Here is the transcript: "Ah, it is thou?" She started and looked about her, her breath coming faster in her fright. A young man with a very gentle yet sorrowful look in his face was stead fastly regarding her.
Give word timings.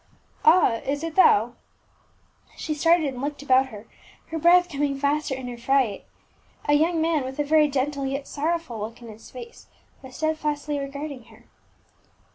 "Ah, 0.43 0.77
it 0.77 0.87
is 1.03 1.13
thou?" 1.13 1.53
She 2.57 2.73
started 2.73 3.05
and 3.05 3.21
looked 3.21 3.43
about 3.43 3.67
her, 3.67 3.85
her 4.29 4.39
breath 4.39 4.67
coming 4.67 4.97
faster 4.97 5.35
in 5.35 5.47
her 5.47 5.59
fright. 5.59 6.05
A 6.65 6.73
young 6.73 6.99
man 6.99 7.23
with 7.23 7.37
a 7.37 7.43
very 7.43 7.67
gentle 7.67 8.07
yet 8.07 8.27
sorrowful 8.27 8.79
look 8.79 8.99
in 9.03 9.09
his 9.09 9.29
face 9.29 9.67
was 10.01 10.15
stead 10.17 10.39
fastly 10.39 10.79
regarding 10.79 11.25
her. 11.25 11.45